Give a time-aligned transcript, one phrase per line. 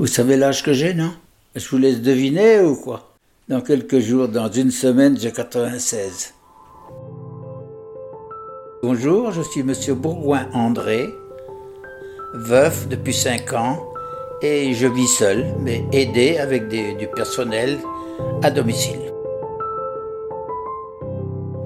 [0.00, 1.10] Vous savez l'âge que j'ai, non?
[1.54, 3.10] Je vous laisse deviner ou quoi?
[3.50, 6.32] Dans quelques jours, dans une semaine, j'ai 96.
[8.82, 11.06] Bonjour, je suis Monsieur Bourgoin André,
[12.32, 13.84] veuf depuis 5 ans,
[14.40, 17.76] et je vis seul, mais aidé avec du personnel
[18.42, 19.12] à domicile.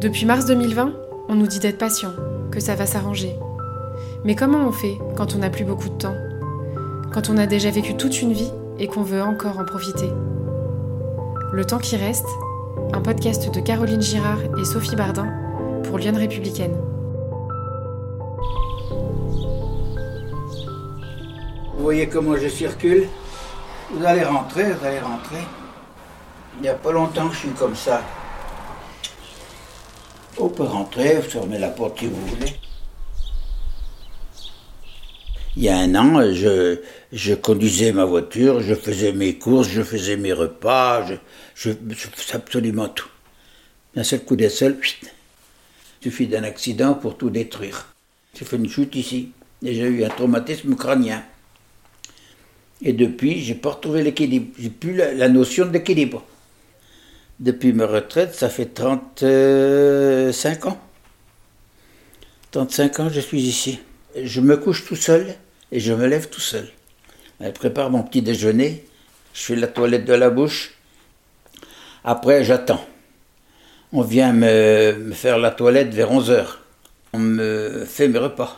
[0.00, 0.92] Depuis mars 2020,
[1.28, 2.10] on nous dit d'être patient,
[2.50, 3.36] que ça va s'arranger.
[4.24, 6.16] Mais comment on fait quand on n'a plus beaucoup de temps?
[7.14, 8.50] Quand on a déjà vécu toute une vie
[8.80, 10.10] et qu'on veut encore en profiter
[11.52, 12.26] Le temps qui reste,
[12.92, 15.32] un podcast de Caroline Girard et Sophie Bardin
[15.84, 16.76] pour Lyon Républicaine.
[21.76, 23.06] Vous voyez comment je circule?
[23.92, 25.44] Vous allez rentrer, vous allez rentrer.
[26.56, 28.02] Il n'y a pas longtemps que je suis comme ça.
[30.36, 32.56] On peut rentrer, vous fermez la porte si vous voulez.
[35.56, 40.16] Il y a un an, je, conduisais ma voiture, je faisais mes courses, je faisais
[40.16, 41.06] mes repas,
[41.54, 43.08] je, faisais absolument tout.
[43.94, 45.08] D'un seul coup seul, il
[46.02, 47.94] suffit d'un accident pour tout détruire.
[48.36, 49.30] J'ai fait une chute ici
[49.64, 51.22] et j'ai eu un traumatisme crânien.
[52.82, 54.52] Et depuis, j'ai pas retrouvé l'équilibre.
[54.58, 56.24] J'ai plus la notion de l'équilibre.
[57.38, 60.80] Depuis ma retraite, ça fait 35 ans.
[62.50, 63.78] 35 ans, je suis ici.
[64.20, 65.36] Je me couche tout seul
[65.74, 66.68] et je me lève tout seul.
[67.40, 68.84] Je prépare mon petit déjeuner,
[69.34, 70.74] je fais la toilette de la bouche.
[72.04, 72.86] Après, j'attends.
[73.92, 76.60] On vient me, faire la toilette vers 11 heures.
[77.12, 78.56] On me fait mes repas.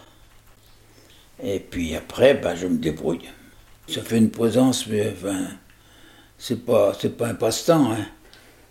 [1.43, 3.29] Et puis après, ben, je me débrouille.
[3.89, 5.47] Ça fait une présence, mais enfin,
[6.39, 7.93] c'est pas, pas un passe-temps.
[7.93, 8.07] Hein.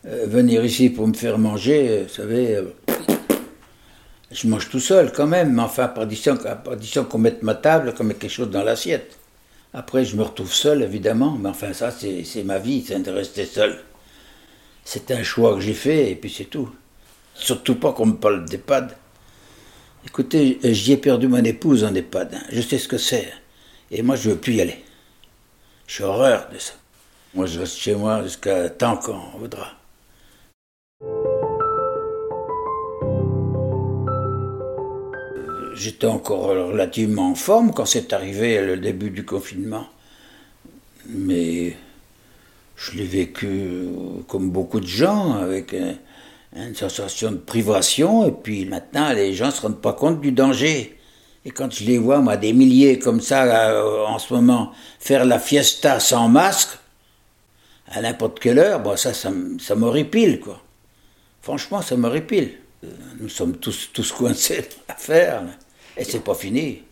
[0.05, 2.75] Euh, venir ici pour me faire manger, euh, vous savez, euh,
[4.35, 8.03] je mange tout seul quand même, mais enfin, à condition, qu'on mette ma table, qu'on
[8.03, 9.17] mette quelque chose dans l'assiette.
[9.73, 13.45] Après, je me retrouve seul, évidemment, mais enfin, ça, c'est ma vie, c'est de rester
[13.45, 13.79] seul.
[14.83, 16.69] C'est un choix que j'ai fait, et puis c'est tout.
[17.33, 18.95] Surtout pas qu'on me parle d'EHPAD.
[20.05, 22.35] Écoutez, j'y ai perdu mon épouse en EHPAD.
[22.35, 22.43] Hein.
[22.51, 23.31] Je sais ce que c'est.
[23.89, 24.83] Et moi, je veux plus y aller.
[25.87, 26.73] J'ai horreur de ça.
[27.33, 29.71] Moi, je reste chez moi jusqu'à tant qu'on voudra.
[35.75, 39.87] J'étais encore relativement en forme quand c'est arrivé le début du confinement.
[41.07, 41.75] Mais
[42.75, 43.87] je l'ai vécu
[44.27, 45.75] comme beaucoup de gens, avec
[46.55, 50.31] une sensation de privation, et puis maintenant les gens ne se rendent pas compte du
[50.31, 50.97] danger.
[51.45, 55.25] Et quand je les vois, moi, des milliers comme ça, euh, en ce moment, faire
[55.25, 56.79] la fiesta sans masque,
[57.87, 60.59] à n'importe quelle heure, bon, ça, ça, ça m'horripile, quoi.
[61.43, 62.53] Franchement, ça m'horripile.
[62.83, 62.87] Euh,
[63.19, 65.43] nous sommes tous, tous coincés à faire.
[65.97, 66.67] Et c'est pas fini.
[66.67, 66.83] Il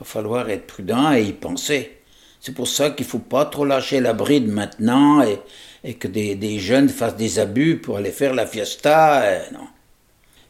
[0.00, 1.98] va falloir être prudent et y penser.
[2.40, 6.58] C'est pour ça qu'il ne faut pas trop lâcher la bride maintenant et, que des,
[6.58, 9.50] jeunes fassent des abus pour aller faire la fiesta.
[9.52, 9.66] non.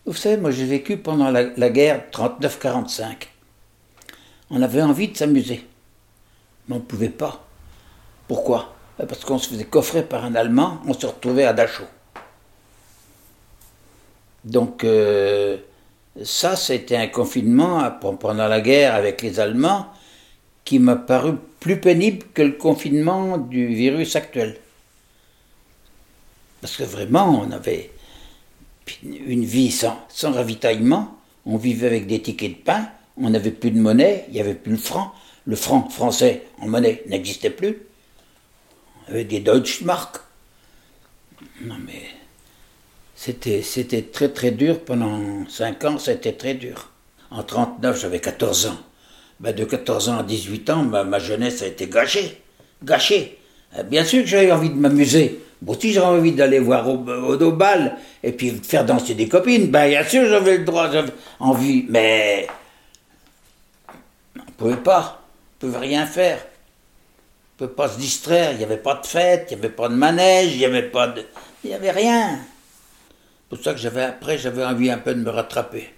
[0.05, 3.29] Vous savez, moi j'ai vécu pendant la, la guerre 39-45.
[4.51, 5.67] On avait envie de s'amuser.
[6.69, 7.45] Mais on ne pouvait pas.
[8.29, 8.75] Pourquoi?
[8.97, 11.85] Parce qu'on se faisait coffrer par un Allemand, on se retrouvait à Dachau.
[14.45, 15.59] Donc, euh,
[16.25, 19.87] ça, c'était un confinement pendant la guerre avec les Allemands
[20.65, 24.59] qui m'a paru plus pénible que le confinement du virus actuel.
[26.61, 27.91] Parce que vraiment, on avait
[29.03, 33.79] une vie sans, ravitaillement, on vivait avec des tickets de pain, on n'avait plus de
[33.79, 35.13] monnaie, il n'y avait plus le franc.
[35.45, 37.79] Le franc français en monnaie n'existait plus.
[39.07, 40.17] On avait des Deutschmark.
[41.61, 42.06] Non mais
[43.27, 46.93] c'était, c'était très très dur pendant 5 ans, c'était très dur.
[47.33, 48.79] En 39, j'avais 14 ans.
[49.41, 52.41] Ben, de 14 ans à 18 ans, ma, jeunesse a été gâchée.
[52.85, 53.37] Gâchée.
[53.77, 55.41] Euh, bien sûr que j'avais envie de m'amuser.
[55.61, 59.73] Bon, si j'avais envie d'aller voir au, au, bal et puis faire danser des copines,
[59.73, 62.47] ben bien sûr j'avais le droit, j'avais envie, mais
[64.37, 65.21] on ne pouvait pas,
[65.61, 66.39] on ne pouvait rien faire.
[67.59, 69.75] On ne pouvait pas se distraire, il n'y avait pas de fête, il n'y avait
[69.75, 71.25] pas de manège, il n'y avait pas de...
[71.65, 72.39] Il n'y avait rien
[73.49, 75.89] pour ça que j'avais après j'avais envie un peu de me rattraper.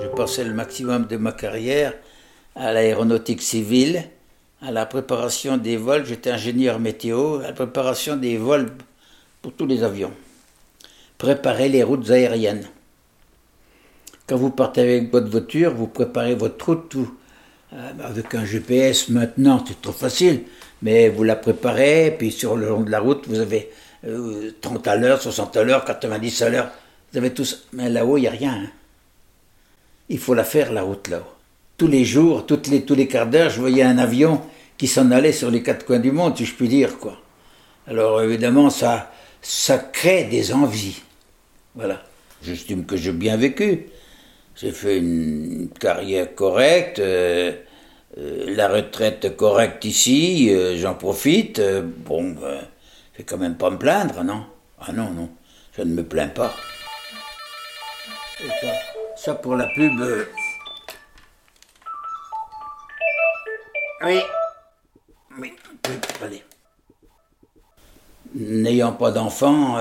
[0.00, 1.94] J'ai passé le maximum de ma carrière
[2.54, 4.04] à l'aéronautique civile,
[4.60, 6.06] à la préparation des vols.
[6.06, 8.70] J'étais ingénieur météo, à la préparation des vols
[9.40, 10.12] pour tous les avions.
[11.18, 12.66] Préparer les routes aériennes.
[14.26, 17.14] Quand vous partez avec votre voiture, vous préparez votre route tout.
[17.72, 20.44] Euh, avec un GPS maintenant, c'est trop facile
[20.82, 23.70] mais vous la préparez, puis sur le long de la route, vous avez
[24.02, 26.70] 30 euh, à l'heure, 60 à l'heure, 90 à l'heure,
[27.12, 27.56] vous avez tout ça.
[27.72, 28.54] Mais là-haut, il n'y a rien.
[28.64, 28.70] Hein.
[30.08, 31.22] Il faut la faire, la route là-haut.
[31.78, 32.60] tous les jours, tous
[32.94, 34.42] les quarts d'heure, je voyais un avion
[34.76, 37.18] qui s'en allait sur les quatre coins du monde, si je puis dire, quoi.
[37.86, 41.00] Alors évidemment, ça, ça crée des envies.
[41.74, 42.02] Voilà.
[42.42, 43.86] J'estime que j'ai bien vécu.
[44.56, 47.52] J'ai fait une carrière correcte, euh,
[48.16, 51.60] la retraite correcte ici, euh, j'en profite.
[51.60, 52.60] bon, ben,
[53.12, 54.44] je vais quand même pas me plaindre, non?
[54.80, 55.30] Ah non, non,
[55.76, 56.54] je ne me plains pas.
[59.16, 60.00] Ça, pour la pub.
[64.04, 64.20] Oui.
[65.38, 65.54] Oui,
[65.88, 66.42] oui, allez.
[68.34, 69.78] N'ayant pas d'enfant,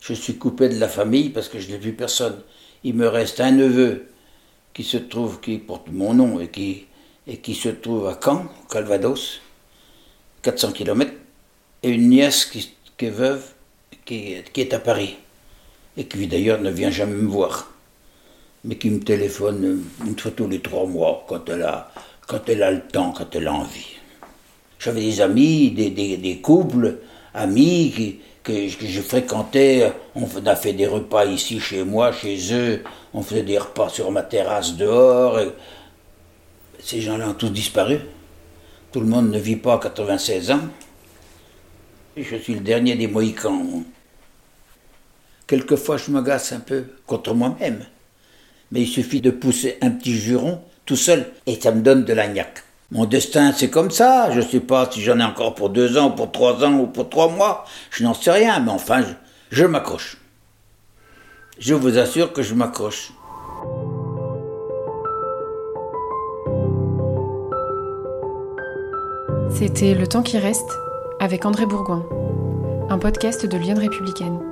[0.00, 2.40] je suis coupé de la famille parce que je n'ai vu personne.
[2.82, 4.06] Il me reste un neveu
[4.72, 6.86] qui se trouve, qui porte mon nom et qui,
[7.30, 9.40] et qui se trouve à Caen, au Calvados,
[10.42, 11.12] 400 km,
[11.84, 13.44] et une nièce qui, est veuve,
[14.04, 15.16] qui, est à Paris,
[15.96, 17.72] et qui d'ailleurs ne vient jamais me voir,
[18.64, 21.92] mais qui me téléphone une fois tous les trois mois quand elle a,
[22.26, 23.94] quand elle a le temps, quand elle a envie.
[24.80, 26.96] J'avais des amis, des, couples,
[27.32, 32.82] amis que, je fréquentais, on a fait des repas ici chez moi, chez eux,
[33.14, 35.38] on faisait des repas sur ma terrasse dehors.
[36.82, 38.00] Ces gens-là ont tous disparu.
[38.92, 40.60] Tout le monde ne vit pas à 96 ans.
[42.16, 43.84] Je suis le dernier des Mohicans.
[45.46, 47.84] Quelquefois, je m'agace un peu contre moi-même.
[48.72, 52.12] Mais il suffit de pousser un petit juron tout seul et ça me donne de
[52.12, 52.64] l'agnac.
[52.92, 54.30] Mon destin, c'est comme ça.
[54.32, 56.86] Je ne sais pas si j'en ai encore pour deux ans, pour trois ans ou
[56.88, 57.64] pour trois mois.
[57.90, 59.04] Je n'en sais rien, mais enfin,
[59.50, 60.16] je m'accroche.
[61.58, 63.12] Je vous assure que je m'accroche.
[69.60, 70.78] C'était Le temps qui reste
[71.18, 72.02] avec André Bourgoin,
[72.88, 74.49] un podcast de Lyon républicaine.